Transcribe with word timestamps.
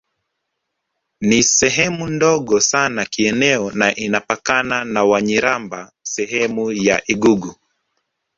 Ni 1.21 1.43
sehemu 1.43 2.07
ndogo 2.07 2.59
sana 2.59 3.05
kieneo 3.05 3.71
na 3.71 3.95
inapakana 3.95 4.85
na 4.85 5.03
Wanyiramba 5.03 5.91
sehemu 6.03 6.73
za 6.73 7.01
lgugu 7.09 7.55